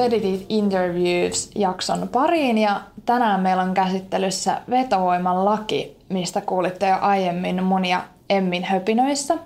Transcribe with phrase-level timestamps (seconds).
[0.00, 8.02] Feditit Interviews-jakson pariin ja tänään meillä on käsittelyssä vetovoiman laki, mistä kuulitte jo aiemmin monia
[8.30, 9.38] Emmin höpinöissä.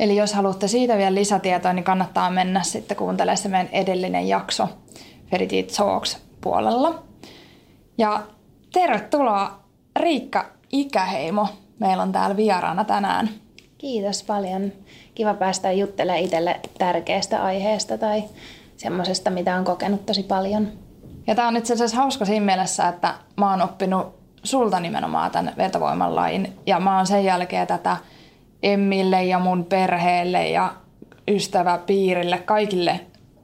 [0.00, 4.68] Eli jos haluatte siitä vielä lisätietoa, niin kannattaa mennä sitten kuuntelemaan se meidän edellinen jakso
[5.30, 7.02] Feditit Talks puolella.
[7.98, 8.22] Ja
[8.72, 9.60] tervetuloa
[9.96, 11.48] Riikka Ikäheimo.
[11.78, 13.28] Meillä on täällä vieraana tänään.
[13.78, 14.72] Kiitos paljon.
[15.14, 18.22] Kiva päästä juttelemaan itselle tärkeästä aiheesta tai
[18.80, 20.68] semmoisesta, mitä on kokenut tosi paljon.
[21.26, 24.06] Ja tämä on itse asiassa hauska siinä mielessä, että mä oon oppinut
[24.42, 26.52] sulta nimenomaan tämän vetovoiman lain.
[26.66, 27.96] Ja mä oon sen jälkeen tätä
[28.62, 30.74] Emmille ja mun perheelle ja
[31.28, 33.00] ystäväpiirille, kaikille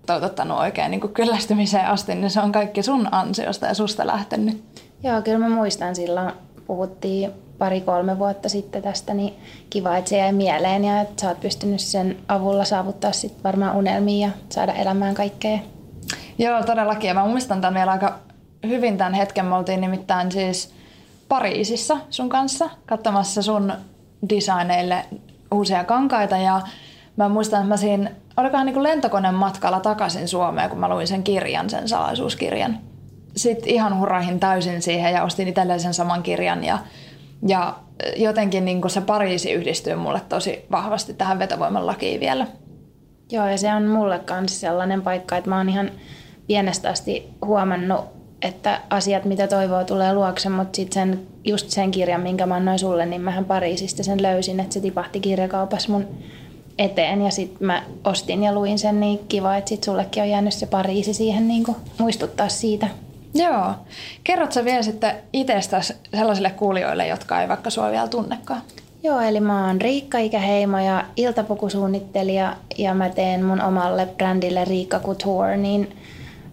[0.06, 4.64] toivottanut oikein niin kyllästymiseen asti, niin se on kaikki sun ansiosta ja susta lähtenyt.
[5.02, 6.32] Joo, kyllä mä muistan silloin,
[6.66, 9.34] puhuttiin pari-kolme vuotta sitten tästä, niin
[9.70, 13.76] kiva, että se jäi mieleen ja että sä oot pystynyt sen avulla saavuttaa sit varmaan
[13.76, 15.58] unelmia ja saada elämään kaikkea.
[16.38, 17.08] Joo, todellakin.
[17.08, 18.18] Ja mä muistan tämän vielä aika
[18.66, 19.44] hyvin tämän hetken.
[19.44, 20.74] Me oltiin nimittäin siis
[21.28, 23.72] Pariisissa sun kanssa katsomassa sun
[24.30, 25.04] designeille
[25.52, 26.60] uusia kankaita ja
[27.16, 31.22] mä muistan, että mä siinä, olikohan niin lentokoneen matkalla takaisin Suomeen, kun mä luin sen
[31.22, 32.78] kirjan, sen salaisuuskirjan.
[33.36, 36.78] Sitten ihan hurahin täysin siihen ja ostin itselleen sen saman kirjan ja
[37.46, 37.76] ja
[38.16, 42.46] jotenkin niin se Pariisi yhdistyy mulle tosi vahvasti tähän vetovoiman lakiin vielä.
[43.32, 45.90] Joo, ja se on mulle myös sellainen paikka, että mä oon ihan
[46.46, 48.00] pienestä asti huomannut,
[48.42, 52.78] että asiat, mitä toivoo, tulee luokse, mutta sitten sen, just sen kirjan, minkä mä annoin
[52.78, 56.06] sulle, niin mähän Pariisista sen löysin, että se tipahti kirjakaupassa mun
[56.78, 60.54] eteen ja sitten mä ostin ja luin sen, niin kiva, että sitten sullekin on jäänyt
[60.54, 61.64] se Pariisi siihen niin
[61.98, 62.88] muistuttaa siitä.
[63.38, 63.72] Joo.
[64.24, 68.62] Kerrot sä vielä sitten itsestäsi sellaisille kuulijoille, jotka ei vaikka sua vielä tunnekaan?
[69.02, 75.00] Joo, eli mä oon Riikka Ikäheimo ja iltapukusuunnittelija ja mä teen mun omalle brändille Riikka
[75.00, 75.96] Couture niin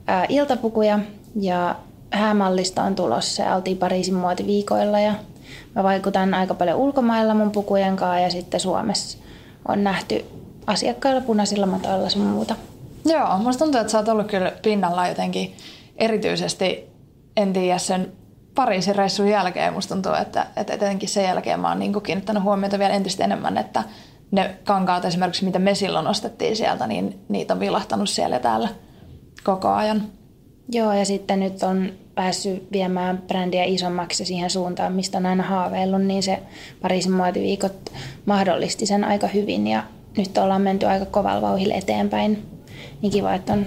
[0.07, 0.99] ää, iltapukuja
[1.41, 1.75] ja
[2.11, 3.43] häämallista on tulossa.
[3.43, 5.13] ja Oltiin Pariisin muotiviikoilla ja
[5.75, 9.17] mä vaikutan aika paljon ulkomailla mun pukujen kanssa ja sitten Suomessa
[9.67, 10.25] on nähty
[10.67, 12.55] asiakkailla punaisilla matoilla sun muuta.
[13.05, 15.55] Joo, musta tuntuu, että sä oot ollut kyllä pinnalla jotenkin
[16.03, 16.90] erityisesti,
[17.38, 18.12] en tiedä sen
[18.56, 22.80] Pariisin reissun jälkeen musta tuntuu, että, että etenkin sen jälkeen mä oon niin kiinnittänyt huomiota
[22.80, 23.84] vielä entistä enemmän, että
[24.31, 28.69] ne kankaat esimerkiksi, mitä me silloin ostettiin sieltä, niin niitä on vilahtanut siellä täällä
[29.44, 30.03] koko ajan.
[30.69, 36.02] Joo, ja sitten nyt on päässyt viemään brändiä isommaksi siihen suuntaan, mistä on aina haaveillut,
[36.02, 36.40] niin se
[36.81, 37.91] Pariisin muotiviikot
[38.25, 39.84] mahdollisti sen aika hyvin ja
[40.18, 42.46] nyt ollaan menty aika kovalla vauhilla eteenpäin.
[43.02, 43.66] Niin kiva, että on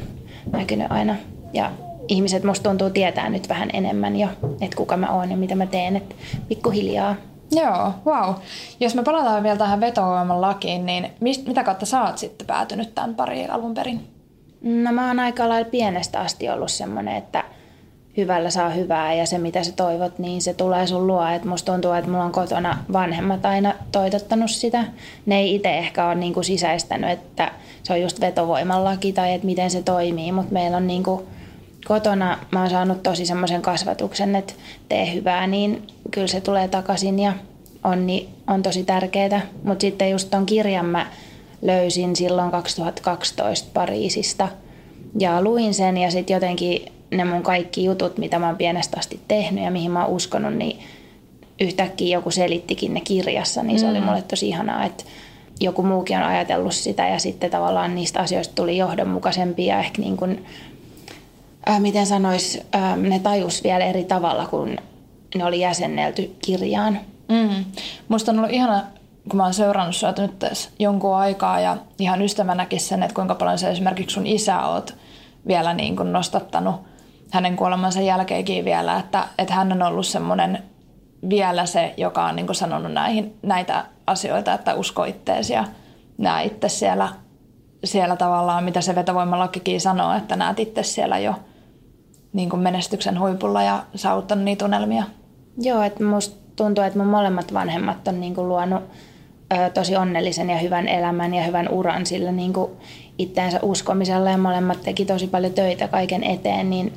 [0.53, 1.17] näkynyt aina
[1.53, 1.73] ja
[2.09, 4.29] ihmiset musta tuntuu tietää nyt vähän enemmän jo,
[4.61, 6.15] että kuka mä oon ja mitä mä teen, että
[6.49, 7.15] pikkuhiljaa.
[7.53, 8.35] Joo, wow.
[8.81, 12.95] Jos me palataan vielä tähän vetovoiman lakiin, niin mist, mitä kautta sä oot sitten päätynyt
[12.95, 14.07] tämän pari alun perin?
[14.63, 17.45] No mä oon aika lailla pienestä asti ollut semmoinen, että
[18.17, 21.27] hyvällä saa hyvää ja se mitä sä toivot, niin se tulee sun luo.
[21.27, 24.85] Et musta tuntuu, että mulla on kotona vanhemmat aina toitottanut sitä.
[25.27, 27.53] Ne ei itse ehkä ole niinku sisäistänyt, että
[27.83, 31.27] se on just vetovoiman laki tai että miten se toimii, mutta meillä on niinku
[31.89, 34.53] kotona mä oon saanut tosi semmoisen kasvatuksen, että
[34.89, 37.33] tee hyvää, niin kyllä se tulee takaisin ja
[37.85, 39.47] on, niin on tosi tärkeää.
[39.65, 41.07] Mutta sitten just ton kirjan mä
[41.63, 44.49] löysin silloin 2012 Pariisista
[45.19, 49.21] ja luin sen ja sitten jotenkin ne mun kaikki jutut, mitä mä oon pienestä asti
[49.29, 50.79] tehnyt ja mihin mä oon uskonut, niin
[51.61, 53.91] yhtäkkiä joku selittikin ne kirjassa, niin se mm.
[53.91, 55.05] oli mulle tosi ihanaa, että
[55.61, 60.17] joku muukin on ajatellut sitä ja sitten tavallaan niistä asioista tuli johdonmukaisempia ja ehkä niin
[60.17, 60.45] kuin
[61.71, 64.77] äh, miten sanois, äh, ne tajus vielä eri tavalla, kun
[65.35, 66.99] ne oli jäsennelty kirjaan.
[67.29, 67.65] Mm.
[68.09, 68.83] Musta on ollut ihana,
[69.29, 73.35] kun mä oon seurannut sua nyt tässä jonkun aikaa ja ihan ystävänäkin sen, että kuinka
[73.35, 74.95] paljon sä esimerkiksi sun isä oot
[75.47, 76.77] vielä niin kuin nostattanut
[77.31, 80.63] hänen kuolemansa jälkeenkin vielä, että, että hän on ollut semmoinen
[81.29, 85.65] vielä se, joka on niin kuin sanonut näihin, näitä asioita, että usko itteesi ja
[86.19, 87.09] näe itse siellä,
[87.85, 91.35] siellä tavallaan, mitä se vetovoimalakikin sanoo, että näet itse siellä jo
[92.37, 95.05] niin kuin menestyksen huipulla ja saavuttanut niitä unelmia.
[95.59, 98.83] Joo, että musta tuntuu, että mun molemmat vanhemmat on niin kuin luonut
[99.53, 102.71] ö, tosi onnellisen ja hyvän elämän ja hyvän uran sillä niin kuin
[103.19, 106.93] itteensä uskomisella ja molemmat teki tosi paljon töitä kaiken eteen, niin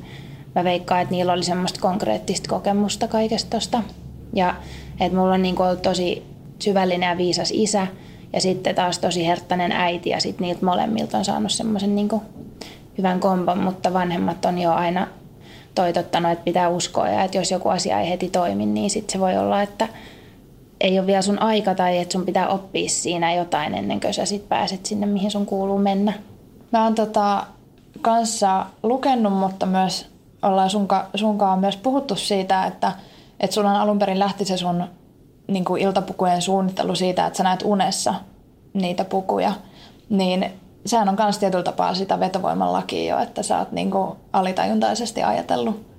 [0.54, 3.82] mä veikkaan, että niillä oli semmoista konkreettista kokemusta kaikesta tosta.
[4.34, 4.54] Ja
[5.00, 6.22] että mulla on niin ollut tosi
[6.58, 7.86] syvällinen ja viisas isä
[8.32, 12.08] ja sitten taas tosi herttainen äiti ja sitten niiltä molemmilta on saanut semmoisen niin
[12.98, 15.06] hyvän kompon, mutta vanhemmat on jo aina
[15.74, 19.20] toitottanut, että pitää uskoa ja että jos joku asia ei heti toimi, niin sitten se
[19.20, 19.88] voi olla, että
[20.80, 24.24] ei ole vielä sun aika tai että sun pitää oppia siinä jotain ennen kuin sä
[24.24, 26.12] sit pääset sinne, mihin sun kuuluu mennä.
[26.72, 27.46] Mä oon tota
[28.00, 30.06] kanssa lukenut, mutta myös
[30.42, 32.92] ollaan sunka, sunkaan myös puhuttu siitä, että,
[33.40, 34.84] että sulla on alun perin lähti se sun
[35.46, 38.14] niin iltapukujen suunnittelu siitä, että sä näet unessa
[38.72, 39.52] niitä pukuja,
[40.08, 40.52] niin
[40.86, 45.22] sehän on myös tietyllä tapaa sitä vetovoiman lakia jo, että sä oot niin kuin alitajuntaisesti
[45.22, 45.90] ajatellut.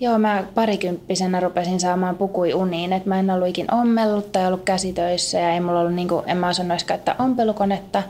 [0.00, 4.64] Joo, mä parikymppisenä rupesin saamaan pukui uniin, että mä en ollut ikin ommellut tai ollut
[4.64, 8.02] käsitöissä ja ei mulla ollut, niin kuin, en mä osannut edes käyttää ompelukonetta,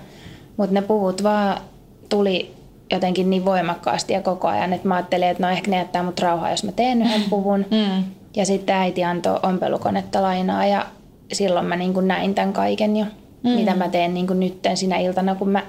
[0.56, 1.60] mutta ne puvut vaan
[2.08, 2.54] tuli
[2.90, 6.20] jotenkin niin voimakkaasti ja koko ajan, että mä ajattelin, että no ehkä ne jättää mut
[6.20, 7.66] rauhaa, jos mä teen yhden puvun.
[7.70, 8.04] Mm.
[8.36, 10.86] Ja sitten äiti antoi ompelukonetta lainaa ja
[11.32, 13.06] silloin mä niin kuin näin tämän kaiken jo,
[13.44, 13.50] mm.
[13.50, 15.62] mitä mä teen niin kuin nytten sinä iltana, kun mä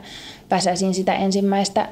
[0.51, 1.88] väsäsin sitä ensimmäistä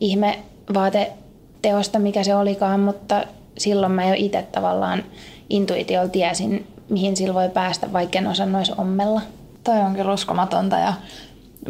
[0.00, 3.24] ihmevaateteosta, mikä se olikaan, mutta
[3.58, 5.02] silloin mä jo itse tavallaan
[5.50, 9.20] intuitiolla tiesin, mihin sillä voi päästä, vaikka en osannut ommella.
[9.64, 10.94] Toi on kyllä uskomatonta ja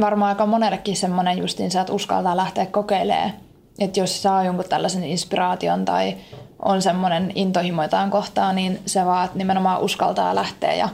[0.01, 3.33] varmaan aika monellekin semmoinen justiinsa, että uskaltaa lähteä kokeilemaan.
[3.79, 6.17] Että jos saa jonkun tällaisen inspiraation tai
[6.65, 10.75] on semmoinen intohimo jotain kohtaa, niin se vaan, nimenomaan uskaltaa lähteä.
[10.75, 10.89] Ja,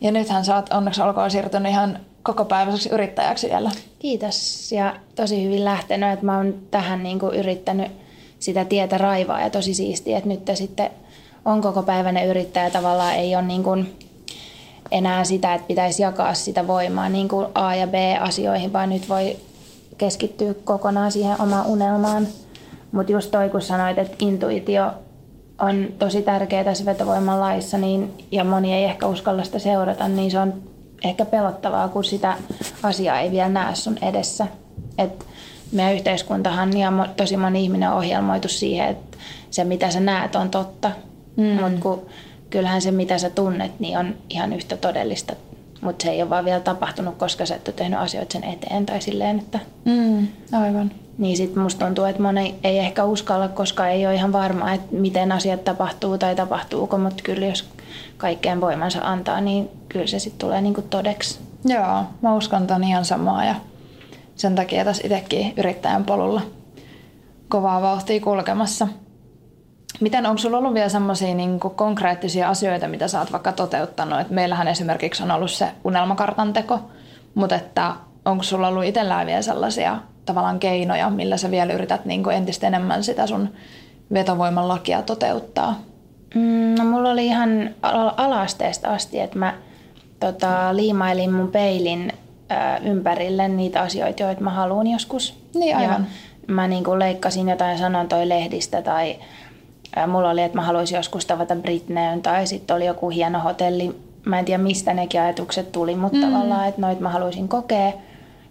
[0.00, 3.70] ja nythän sä oot onneksi olkoon siirtynyt ihan koko päiväiseksi yrittäjäksi vielä.
[3.98, 7.92] Kiitos ja tosi hyvin lähtenyt, että mä oon tähän niin kuin yrittänyt
[8.38, 10.90] sitä tietä raivaa ja tosi siistiä, että nyt sitten
[11.44, 13.96] on koko päiväinen yrittäjä tavallaan ei ole niin kuin
[14.90, 19.36] enää sitä, että pitäisi jakaa sitä voimaa niin kuin A- ja B-asioihin, vaan nyt voi
[19.98, 22.28] keskittyä kokonaan siihen omaan unelmaan.
[22.92, 24.92] Mutta just toi, kun sanoit, että intuitio
[25.60, 30.30] on tosi tärkeä tässä vetovoiman laissa, niin, ja moni ei ehkä uskalla sitä seurata, niin
[30.30, 30.62] se on
[31.04, 32.36] ehkä pelottavaa, kun sitä
[32.82, 34.46] asiaa ei vielä näe sun edessä.
[34.98, 35.26] Et
[35.72, 39.18] meidän yhteiskuntahan ja tosi moni ihminen on ohjelmoitu siihen, että
[39.50, 40.90] se mitä sä näet on totta.
[41.36, 41.44] Mm.
[41.44, 42.12] Mutta
[42.50, 45.36] kyllähän se mitä sä tunnet niin on ihan yhtä todellista.
[45.80, 48.86] Mutta se ei ole vaan vielä tapahtunut, koska sä et ole tehnyt asioita sen eteen
[48.86, 49.58] tai silleen, että...
[49.84, 50.90] Mm, aivan.
[51.20, 54.96] Niin sitten musta tuntuu, että moni ei ehkä uskalla, koska ei ole ihan varma, että
[54.96, 57.70] miten asiat tapahtuu tai tapahtuuko, mutta kyllä jos
[58.16, 61.40] kaikkeen voimansa antaa, niin kyllä se sitten tulee niinku todeksi.
[61.64, 63.54] Joo, mä uskon ton ihan samaa ja
[64.34, 66.42] sen takia tässä itsekin yrittäjän polulla
[67.48, 68.88] kovaa vauhtia kulkemassa.
[70.00, 74.20] Miten onko sulla ollut vielä semmoisia niin konkreettisia asioita, mitä sä oot vaikka toteuttanut?
[74.20, 76.80] Et meillähän esimerkiksi on ollut se unelmakartan teko,
[77.34, 77.92] mutta että
[78.24, 79.98] onko sulla ollut itsellään vielä sellaisia
[80.30, 83.48] tavallaan keinoja, millä sä vielä yrität niin entistä enemmän sitä sun
[84.12, 85.80] vetovoiman lakia toteuttaa?
[86.34, 87.70] Mm, no mulla oli ihan
[88.16, 89.54] alasteesta asti, että mä
[90.20, 92.12] tota, liimailin mun peilin
[92.82, 95.40] ympärille niitä asioita, joita mä haluan joskus.
[95.54, 96.06] Niin aivan.
[96.48, 99.16] Ja mä niin kuin leikkasin jotain sanontoja lehdistä tai
[100.06, 103.96] mulla oli, että mä haluaisin joskus tavata Britneyn tai sitten oli joku hieno hotelli.
[104.24, 106.24] Mä en tiedä mistä nekin ajatukset tuli, mutta mm.
[106.32, 107.92] tavallaan, että noit mä haluaisin kokea.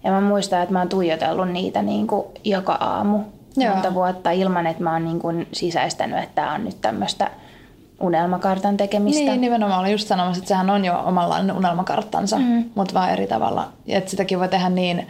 [0.04, 3.20] Ja mä muistan, että mä oon tuijotellut niitä niin kuin joka aamu
[3.58, 3.74] Joo.
[3.74, 7.32] monta vuotta ilman, että mä oon niin kuin sisäistänyt, että tämä on nyt tämmöistä
[8.02, 9.24] unelmakartan tekemistä.
[9.24, 12.64] Niin, nimenomaan olin just sanomassa, että sehän on jo omanlainen unelmakarttansa, mm.
[12.76, 13.72] mutta vaan eri tavalla.
[13.86, 15.08] Ja että sitäkin voi tehdä niin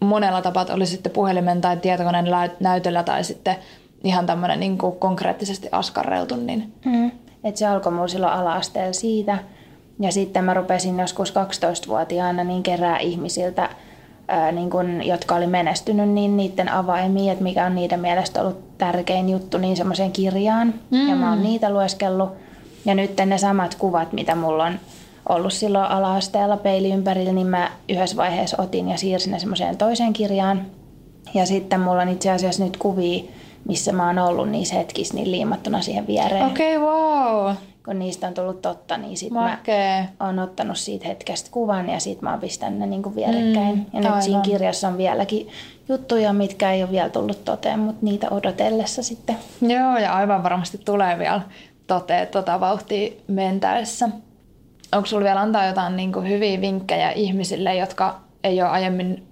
[0.00, 2.26] monella tapaa, että oli sitten puhelimen tai tietokoneen
[2.60, 3.56] näytöllä tai sitten
[4.04, 6.36] ihan tämmöinen niin kuin konkreettisesti askarreltu.
[6.36, 6.72] Niin.
[6.84, 7.10] Mm.
[7.44, 8.60] Et se alkoi mulla silloin ala
[8.92, 9.38] siitä.
[10.00, 13.68] Ja sitten mä rupesin joskus 12-vuotiaana niin kerää ihmisiltä,
[14.34, 18.78] ää, niin kun, jotka oli menestynyt, niin niiden avaimia, että mikä on niiden mielestä ollut
[18.78, 20.74] tärkein juttu, niin semmoiseen kirjaan.
[20.90, 21.08] Mm.
[21.08, 22.30] Ja mä oon niitä lueskellut.
[22.84, 24.78] Ja nyt ne samat kuvat, mitä mulla on
[25.28, 30.12] ollut silloin ala-asteella peili ympärillä, niin mä yhdessä vaiheessa otin ja siirsin ne semmoiseen toiseen
[30.12, 30.66] kirjaan.
[31.34, 33.24] Ja sitten mulla on itse asiassa nyt kuvia
[33.68, 36.46] missä mä oon ollut niissä hetkissä niin liimattuna siihen viereen.
[36.46, 37.54] Okei, okay, wow.
[37.84, 40.08] Kun niistä on tullut totta, niin sit Makee.
[40.20, 43.74] mä oon ottanut siitä hetkestä kuvan ja sit mä oon pistänyt ne niinku vierekkäin.
[43.74, 44.22] Mm, ja nyt aivan.
[44.22, 45.48] siinä kirjassa on vieläkin
[45.88, 49.36] juttuja, mitkä ei ole vielä tullut toteen, mutta niitä odotellessa sitten.
[49.60, 51.40] Joo, ja aivan varmasti tulee vielä
[51.86, 54.08] toteen tota vauhtia mentäessä.
[54.92, 59.26] Onko sulla vielä antaa jotain niin kuin hyviä vinkkejä ihmisille, jotka ei ole aiemmin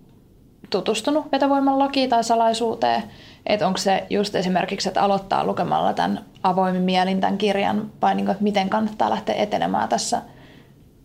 [0.71, 3.03] tutustunut vetovoiman lakiin tai salaisuuteen?
[3.47, 8.25] Että onko se just esimerkiksi, että aloittaa lukemalla tämän avoimin mielin tämän kirjan, vai niin
[8.25, 10.23] kuin, että miten kannattaa lähteä etenemään tässä,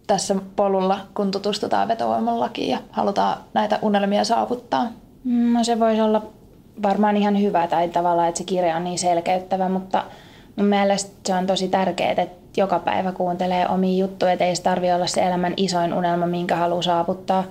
[0.07, 4.87] tässä polulla, kun tutustutaan vetovoiman lakiin ja halutaan näitä unelmia saavuttaa?
[5.23, 6.21] No se voisi olla
[6.83, 10.03] varmaan ihan hyvä tai tavallaan, että se kirja on niin selkeyttävä, mutta
[10.55, 14.63] mun mielestä se on tosi tärkeää, että joka päivä kuuntelee omia juttuja, että ei se
[14.63, 17.43] tarvitse olla se elämän isoin unelma, minkä haluaa saavuttaa.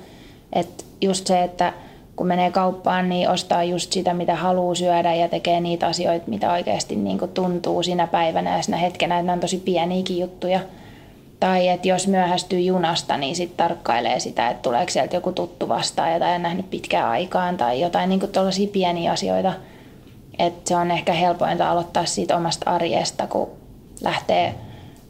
[0.52, 1.72] Että just se, että
[2.16, 6.52] kun menee kauppaan, niin ostaa just sitä, mitä haluaa syödä ja tekee niitä asioita, mitä
[6.52, 10.60] oikeasti niin tuntuu siinä päivänä ja siinä hetkenä, että ne on tosi pieniäkin juttuja.
[11.40, 16.12] Tai että jos myöhästyy junasta, niin sitten tarkkailee sitä, että tuleeko sieltä joku tuttu vastaan,
[16.12, 19.52] jota ei nähnyt pitkään aikaan tai jotain niin tuollaisia pieniä asioita.
[20.38, 23.48] Että se on ehkä helpointa aloittaa siitä omasta arjesta, kun
[24.00, 24.54] lähtee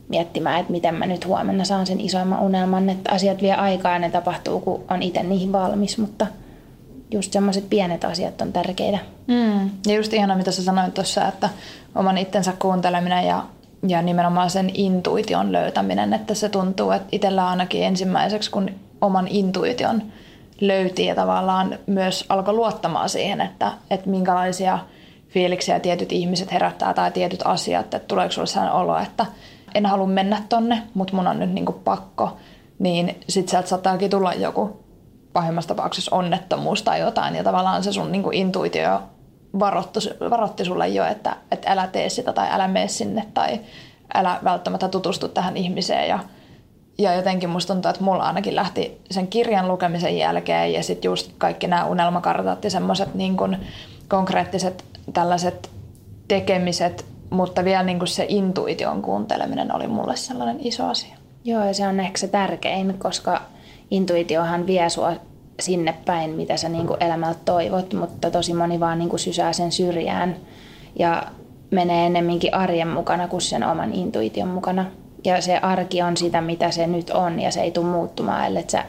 [0.08, 2.90] miettimään, että miten mä nyt huomenna saan sen isoimman unelman.
[2.90, 6.26] Että asiat vie aikaa ja ne tapahtuu, kun on itse niihin valmis, mutta
[7.10, 8.98] just semmoiset pienet asiat on tärkeitä.
[9.26, 9.70] Mm.
[9.86, 11.48] Ja just ihana, mitä sä sanoit tuossa, että
[11.94, 13.42] oman itsensä kuunteleminen ja
[13.88, 18.70] ja nimenomaan sen intuition löytäminen, että se tuntuu, että itsellä ainakin ensimmäiseksi, kun
[19.00, 20.02] oman intuition
[20.60, 24.78] löyti ja tavallaan myös alkoi luottamaan siihen, että, että minkälaisia
[25.28, 29.26] fiiliksiä tietyt ihmiset herättää tai tietyt asiat, että tuleeko sinulle sellainen olo, että
[29.74, 32.36] en halua mennä tonne, mutta mun on nyt niinku pakko,
[32.78, 34.85] niin sitten sieltä saattaakin tulla joku
[35.36, 39.02] pahimmassa tapauksessa onnettomuus tai jotain ja tavallaan se sun niinku intuitio
[39.58, 40.00] varoitti,
[40.30, 43.60] varoitti sulle jo, että, että älä tee sitä tai älä mene sinne tai
[44.14, 46.08] älä välttämättä tutustu tähän ihmiseen.
[46.08, 46.18] Ja,
[46.98, 51.32] ja jotenkin musta tuntuu, että mulla ainakin lähti sen kirjan lukemisen jälkeen ja sitten just
[51.38, 53.36] kaikki nämä unelmakartat ja semmoiset niin
[54.08, 55.70] konkreettiset tällaiset
[56.28, 61.16] tekemiset, mutta vielä niin kuin se intuition kuunteleminen oli mulle sellainen iso asia.
[61.44, 63.42] Joo, ja se on ehkä se tärkein, koska
[63.90, 65.12] intuitiohan vie sua
[65.60, 69.52] sinne päin, mitä sä niin kuin elämältä toivot, mutta tosi moni vaan niin kuin sysää
[69.52, 70.36] sen syrjään
[70.98, 71.22] ja
[71.70, 74.84] menee ennemminkin arjen mukana kuin sen oman intuition mukana.
[75.24, 78.64] Ja se arki on sitä, mitä se nyt on ja se ei tule muuttumaan, ellei
[78.68, 78.84] sä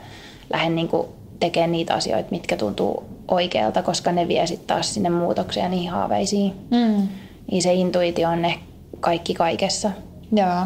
[0.54, 1.08] lähde niin kuin
[1.40, 5.90] tekemään niitä asioita, mitkä tuntuu oikealta, koska ne vie sitten taas sinne muutokseen ja niihin
[5.90, 6.54] haaveisiin.
[6.72, 7.08] Mm.
[7.52, 8.60] Niin se intuitio on ne
[9.00, 9.92] kaikki kaikessa.
[10.32, 10.66] Joo.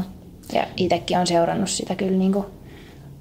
[0.53, 2.45] Ja itsekin on seurannut sitä kyllä niin kuin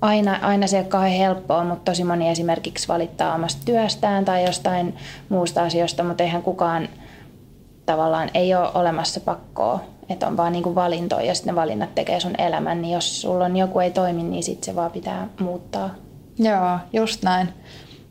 [0.01, 4.45] aina, aina se ei ole kauhean helppoa, mutta tosi moni esimerkiksi valittaa omasta työstään tai
[4.45, 4.97] jostain
[5.29, 6.89] muusta asioista, mutta eihän kukaan
[7.87, 12.21] tavallaan ei ole olemassa pakkoa, että on vaan kuin valintoja ja sitten ne valinnat tekee
[12.21, 15.91] sun elämän, niin jos sulla on joku ei toimi, niin sitten se vaan pitää muuttaa.
[16.39, 17.49] Joo, just näin.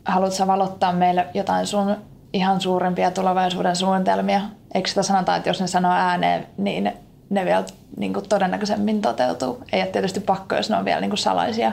[0.04, 1.96] Haluatko valottaa meille jotain sun
[2.32, 4.40] ihan suurempia tulevaisuuden suunnitelmia?
[4.74, 6.92] Eikö sitä sanota, että jos ne sanoo ääneen, niin
[7.30, 7.64] ne vielä
[7.96, 9.62] niin kuin todennäköisemmin toteutuu.
[9.72, 11.72] Ei ole tietysti pakko, jos ne on vielä niin kuin salaisia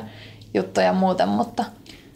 [0.54, 1.64] juttuja muuten, mutta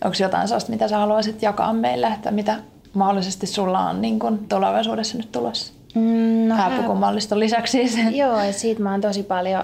[0.03, 2.55] onko jotain sellaista, mitä sä haluaisit jakaa meille, että mitä
[2.93, 5.73] mahdollisesti sulla on niin kuin tulevaisuudessa nyt tulossa?
[5.95, 8.07] Mm, no, Hääpukumalliston lisäksi siis.
[8.15, 9.63] Joo, ja siitä mä oon tosi paljon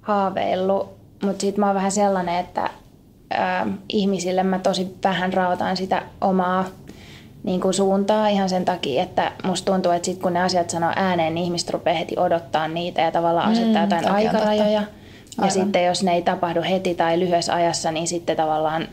[0.00, 0.88] haaveillut,
[1.22, 2.70] mutta siitä mä oon vähän sellainen, että
[3.34, 6.64] äh, ihmisille mä tosi vähän raotan sitä omaa
[7.42, 10.92] niin kuin suuntaa ihan sen takia, että musta tuntuu, että sit kun ne asiat sanoo
[10.96, 14.82] ääneen, niin ihmiset rupeaa heti odottaa niitä ja tavallaan asettaa mm, jotain aikarajoja.
[15.42, 18.88] Ja sitten jos ne ei tapahdu heti tai lyhyessä ajassa, niin sitten tavallaan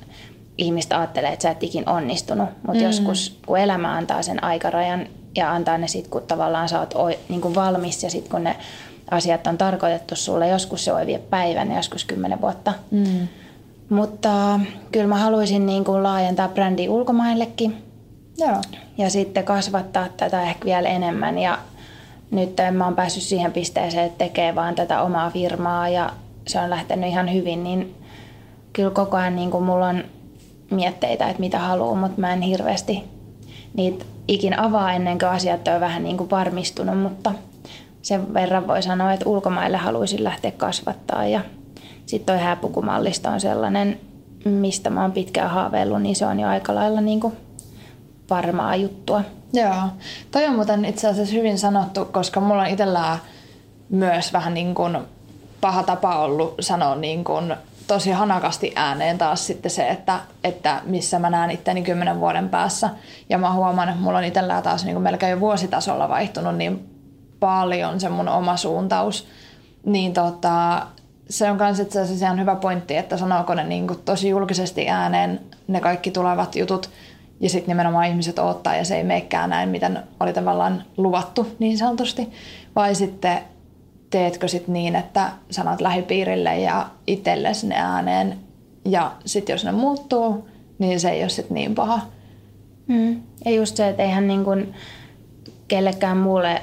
[0.57, 2.49] ihmistä ajattelee, että sä et ikin onnistunut.
[2.49, 2.85] Mutta mm.
[2.85, 6.93] joskus, kun elämä antaa sen aikarajan ja antaa ne sitten, kun tavallaan sä oot
[7.29, 8.55] niin kuin valmis ja sitten kun ne
[9.11, 12.73] asiat on tarkoitettu sulle, joskus se voi vie päivän ja joskus kymmenen vuotta.
[12.91, 13.27] Mm.
[13.89, 14.59] Mutta
[14.91, 17.86] kyllä mä haluaisin niin kuin laajentaa brändi ulkomaillekin
[18.37, 18.61] Joo.
[18.97, 21.57] Ja sitten kasvattaa tätä ehkä vielä enemmän ja
[22.31, 26.09] nyt mä oon päässyt siihen pisteeseen, että tekee vaan tätä omaa firmaa ja
[26.47, 27.95] se on lähtenyt ihan hyvin, niin
[28.73, 30.03] kyllä koko ajan niin kuin mulla on
[30.71, 33.03] mietteitä, että mitä haluaa, mutta mä en hirveästi
[33.73, 37.31] niitä ikin avaa ennen kuin asiat on vähän niin kuin varmistunut, mutta
[38.01, 41.41] sen verran voi sanoa, että ulkomaille haluaisin lähteä kasvattaa ja
[42.05, 43.99] sitten toi hääpukumallista on sellainen,
[44.45, 47.33] mistä mä oon pitkään haaveillut, niin se on jo aika lailla niin kuin
[48.29, 49.21] varmaa juttua.
[49.53, 49.89] Joo,
[50.31, 53.17] toi on muuten itse asiassa hyvin sanottu, koska mulla on itsellään
[53.89, 54.97] myös vähän niin kuin
[55.61, 57.55] paha tapa ollut sanoa niin kuin
[57.87, 62.89] tosi hanakasti ääneen taas sitten se, että, että missä mä näen itteni kymmenen vuoden päässä.
[63.29, 66.89] Ja mä huomaan, että mulla on itsellään taas niin kuin melkein jo vuositasolla vaihtunut niin
[67.39, 69.27] paljon se mun oma suuntaus.
[69.85, 70.87] Niin tota,
[71.29, 74.89] se on myös itse asiassa ihan hyvä pointti, että sanooko ne niin kuin tosi julkisesti
[74.89, 76.89] ääneen ne kaikki tulevat jutut–
[77.39, 81.77] ja sitten nimenomaan ihmiset odottaa ja se ei meekään näin, miten oli tavallaan luvattu niin
[81.77, 82.29] sanotusti.
[82.75, 83.39] Vai sitten
[84.09, 88.37] teetkö sitten niin, että sanat lähipiirille ja itselle sinne ääneen
[88.85, 90.47] ja sitten jos ne muuttuu,
[90.79, 92.01] niin se ei ole sitten niin paha.
[92.87, 93.21] Mm.
[93.45, 94.73] Ja just se, että eihän niin kuin
[95.67, 96.61] kellekään muulle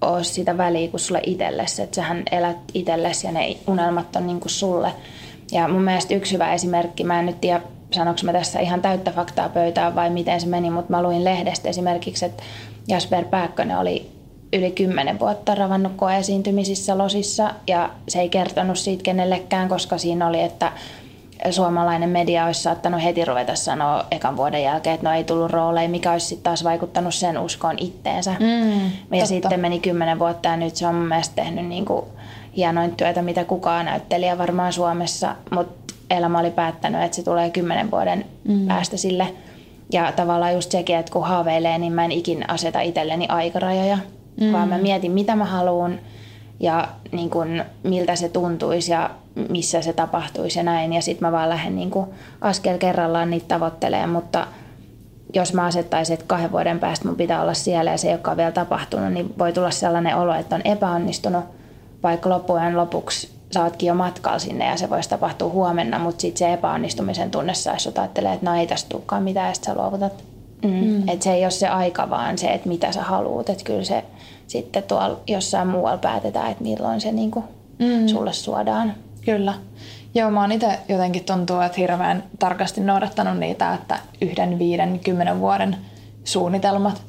[0.00, 4.40] ole sitä väliä kuin sulle itsellesi, että sähän elät itsellesi ja ne unelmat on niin
[4.40, 4.92] kuin sulle.
[5.52, 9.10] Ja mun mielestä yksi hyvä esimerkki, mä en nyt tiedä sanoinko mä tässä ihan täyttä
[9.10, 12.42] faktaa pöytään vai miten se meni, mutta mä luin lehdestä esimerkiksi, että
[12.88, 14.10] Jasper Pääkkönen oli
[14.52, 20.40] yli kymmenen vuotta ravannut koeesiintymisissä losissa ja se ei kertonut siitä kenellekään, koska siinä oli,
[20.40, 20.72] että
[21.50, 25.88] suomalainen media olisi saattanut heti ruveta sanoa ekan vuoden jälkeen, että no ei tullut rooleja,
[25.88, 28.30] mikä olisi sitten taas vaikuttanut sen uskoon itteensä.
[28.40, 29.26] Mm, ja totta.
[29.26, 32.04] sitten meni kymmenen vuotta ja nyt se on mun mielestä tehnyt niin kuin
[32.56, 35.79] hienoin työtä, mitä kukaan näyttelijä varmaan Suomessa, mutta
[36.10, 38.66] elämä oli päättänyt, että se tulee kymmenen vuoden mm.
[38.66, 39.26] päästä sille.
[39.92, 43.98] Ja tavallaan just sekin, että kun haaveilee, niin mä en ikin aseta itselleni aikarajoja,
[44.40, 44.52] mm.
[44.52, 46.00] vaan mä mietin, mitä mä haluan
[46.60, 49.10] ja niin kun, miltä se tuntuisi ja
[49.48, 50.92] missä se tapahtuisi ja näin.
[50.92, 52.08] Ja sitten mä vaan lähden niin kun,
[52.40, 54.46] askel kerrallaan niitä tavoittelemaan, mutta
[55.34, 58.36] jos mä asettaisin, että kahden vuoden päästä mun pitää olla siellä ja se ei olekaan
[58.36, 61.44] vielä tapahtunut, niin voi tulla sellainen olo, että on epäonnistunut,
[62.02, 66.38] vaikka loppujen lopuksi sä ootkin jo matkalla sinne ja se voisi tapahtua huomenna, mutta sitten
[66.38, 69.80] se epäonnistumisen tunne saisi sut ajattelee, että no ei tästä tulekaan mitään ja sitten sä
[69.80, 70.24] luovutat.
[70.62, 70.70] Mm.
[70.70, 71.08] Mm.
[71.08, 73.48] Että se ei ole se aika, vaan se, että mitä sä haluut.
[73.48, 74.04] Että kyllä se
[74.46, 77.44] sitten tuolla jossain muualla päätetään, että milloin se niinku
[77.78, 78.08] mm.
[78.08, 78.94] sulle suodaan.
[79.24, 79.54] Kyllä.
[80.14, 85.40] Joo, mä oon itse jotenkin tuntuu, että hirveän tarkasti noudattanut niitä, että yhden, viiden, kymmenen
[85.40, 85.76] vuoden
[86.24, 87.02] suunnitelmat.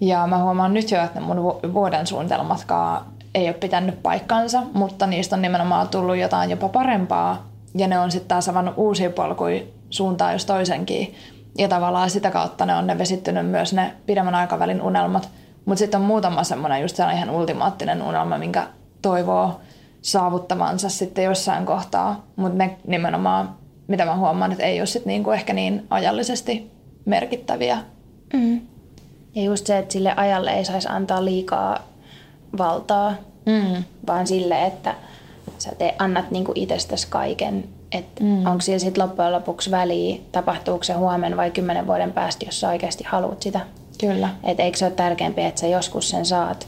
[0.00, 1.36] Ja mä huomaan nyt jo, että mun
[1.74, 7.48] vuoden suunnitelmatkaan ei ole pitänyt paikkansa, mutta niistä on nimenomaan tullut jotain jopa parempaa.
[7.74, 11.14] Ja ne on sitten taas avannut uusia polkuja suuntaan jos toisenkin.
[11.58, 15.28] Ja tavallaan sitä kautta ne on ne vesittynyt myös ne pidemmän aikavälin unelmat.
[15.64, 18.66] Mutta sitten on muutama semmoinen just sellainen ihan ultimaattinen unelma, minkä
[19.02, 19.60] toivoo
[20.02, 22.26] saavuttavansa sitten jossain kohtaa.
[22.36, 23.54] Mutta ne nimenomaan,
[23.88, 26.70] mitä mä huomaan, että ei ole sitten niinku ehkä niin ajallisesti
[27.04, 27.78] merkittäviä.
[28.32, 28.60] Mm.
[29.34, 31.91] Ja just se, että sille ajalle ei saisi antaa liikaa
[32.58, 33.14] valtaa,
[33.46, 33.84] mm.
[34.06, 34.94] vaan sille, että
[35.58, 37.64] sä te annat niinku itsestäsi kaiken.
[37.92, 38.46] Että mm.
[38.46, 42.68] onko siellä sitten loppujen lopuksi väliä, tapahtuuko se huomenna vai kymmenen vuoden päästä, jos sä
[42.68, 43.60] oikeasti haluat sitä.
[44.00, 44.28] Kyllä.
[44.44, 46.66] Et eikö se ole tärkeämpi, että sä joskus sen saat,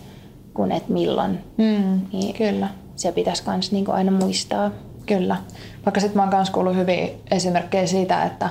[0.54, 1.44] kuin et milloin.
[1.56, 2.00] Mm.
[2.12, 2.68] Niin Kyllä.
[2.96, 4.70] Se pitäisi myös niinku aina muistaa.
[5.06, 5.36] Kyllä.
[5.84, 8.50] Vaikka sitten mä oon myös kuullut hyviä esimerkkejä siitä, että,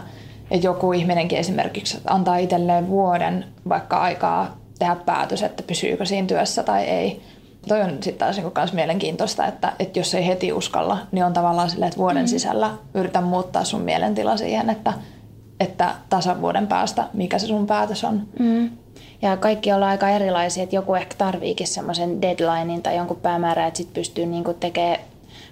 [0.51, 6.63] että joku ihminenkin esimerkiksi antaa itselleen vuoden vaikka aikaa tehdä päätös, että pysyykö siinä työssä
[6.63, 7.21] tai ei.
[7.67, 11.33] Toi on sitten taas niinku kans mielenkiintoista, että, että jos ei heti uskalla, niin on
[11.33, 12.27] tavallaan silleen, että vuoden mm.
[12.27, 14.93] sisällä yritä muuttaa sun mielentila siihen, että,
[15.59, 18.27] että tasan vuoden päästä, mikä se sun päätös on.
[18.39, 18.69] Mm.
[19.21, 23.77] Ja kaikki ollaan aika erilaisia, että joku ehkä tarviikin semmoisen deadlinein tai jonkun päämäärän, että
[23.77, 24.99] sitten pystyy niinku tekemään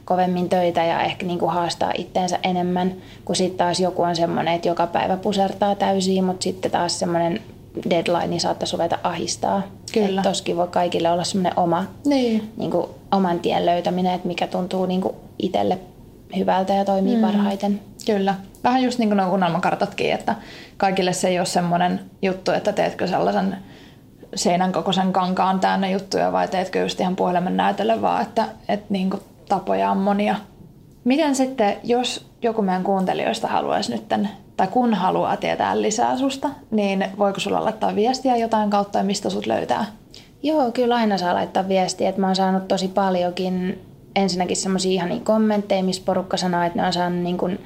[0.05, 2.93] kovemmin töitä ja ehkä niinku haastaa itteensä enemmän,
[3.25, 7.41] kun sitten taas joku on semmoinen, että joka päivä pusertaa täysin, mutta sitten taas semmoinen
[7.89, 9.61] deadline saattaisi ruveta ahistaa.
[9.93, 10.21] Kyllä.
[10.21, 12.53] toskin voi kaikille olla semmoinen oma, niin.
[12.57, 15.79] Niin kuin, oman tien löytäminen, että mikä tuntuu niin kuin itselle
[16.37, 17.21] hyvältä ja toimii mm.
[17.21, 17.81] parhaiten.
[18.05, 18.35] Kyllä.
[18.63, 20.35] Vähän just niin kuin nuo unelmakartatkin, että
[20.77, 23.57] kaikille se ei ole semmoinen juttu, että teetkö sellaisen
[24.35, 29.09] seinän kokoisen kankaan täynnä juttuja vai teetkö just ihan puhelimen näytölle, vaan että, että niin
[29.09, 30.35] kuin tapoja on monia.
[31.03, 34.07] Miten sitten, jos joku meidän kuuntelijoista haluaisi nyt
[34.61, 39.29] tai kun haluaa tietää lisää susta, niin voiko sulla laittaa viestiä jotain kautta ja mistä
[39.29, 39.85] sut löytää?
[40.43, 42.09] Joo, kyllä aina saa laittaa viestiä.
[42.09, 43.81] Että mä oon saanut tosi paljonkin
[44.15, 47.59] ensinnäkin semmoisia ihan niin kommentteja, missä porukka sanoo, että ne on saanut niin kuin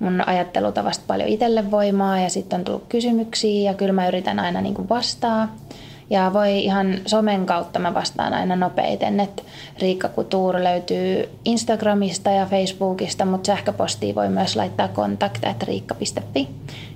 [0.00, 4.60] mun ajattelutavasta paljon itselle voimaa ja sitten on tullut kysymyksiä ja kyllä mä yritän aina
[4.60, 5.56] niin vastaa.
[6.12, 9.42] Ja voi ihan somen kautta mä vastaan aina nopeiten, että
[9.78, 16.48] Riikka Kutuur löytyy Instagramista ja Facebookista, mutta sähköpostiin voi myös laittaa kontakt.riikka.fi.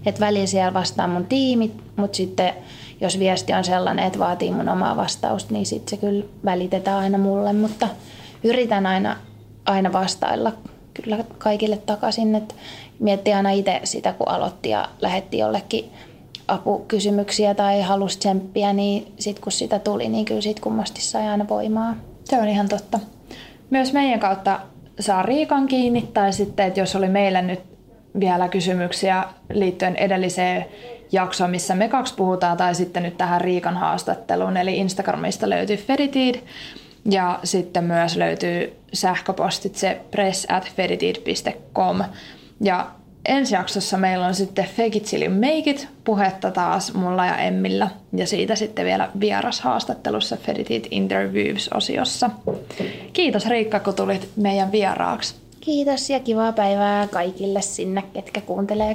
[0.07, 2.53] Että välillä siellä vastaa mun tiimit, mutta sitten
[3.01, 7.19] jos viesti on sellainen, että vaatii mun omaa vastausta, niin sitten se kyllä välitetään aina
[7.19, 7.89] mulle, mutta
[8.45, 9.17] yritän aina,
[9.67, 10.53] aina vastailla
[10.95, 12.55] kyllä kaikille takaisin, että
[12.99, 15.93] miettii aina itse sitä, kun aloitti ja lähetti jollekin
[16.49, 21.49] apukysymyksiä tai halusi tsemppiä, niin sitten kun sitä tuli, niin kyllä siitä kummasti sai aina
[21.49, 21.95] voimaa.
[22.25, 23.01] Se on ihan totta.
[23.71, 24.61] Myös meidän kautta
[25.01, 27.61] saa Riikan kiinni, tai sitten, että jos oli meillä nyt
[28.21, 30.67] vielä kysymyksiä liittyen edelliseen
[31.13, 36.35] jaksoon, missä me kaksi puhutaan, tai sitten nyt tähän Riikan haastatteluun, eli Instagramista löytyy Feritid,
[37.11, 40.73] ja sitten myös löytyy sähköpostitse press at.
[42.61, 42.91] Ja
[43.29, 47.91] ensi jaksossa meillä on sitten Fake it till make it puhetta taas mulla ja Emmillä
[48.13, 52.31] ja siitä sitten vielä vieras haastattelussa Feditit Interviews-osiossa.
[53.13, 55.35] Kiitos Riikka, kun tulit meidän vieraaksi.
[55.61, 58.95] Kiitos ja kivaa päivää kaikille sinne, ketkä kuuntelee